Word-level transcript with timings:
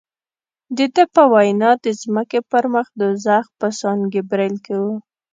د 0.77 0.79
ده 0.93 1.03
په 1.13 1.23
وینا 1.33 1.71
د 1.83 1.85
ځمکې 2.01 2.39
پر 2.51 2.63
مخ 2.73 2.87
دوزخ 2.99 3.43
په 3.59 3.67
سان 3.79 3.97
ګبرېل 4.13 4.55
کې 4.65 4.75
و. 4.81 4.83